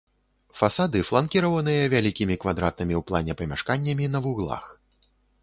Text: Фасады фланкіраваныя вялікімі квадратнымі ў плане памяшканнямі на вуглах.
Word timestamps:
Фасады 0.59 0.99
фланкіраваныя 1.09 1.83
вялікімі 1.95 2.39
квадратнымі 2.45 2.93
ў 3.01 3.11
плане 3.13 3.33
памяшканнямі 3.43 4.11
на 4.17 4.25
вуглах. 4.27 4.65